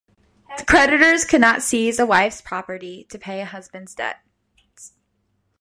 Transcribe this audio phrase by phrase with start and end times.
[0.65, 4.93] Creditors could not seize a wife's property to pay a husband's debts.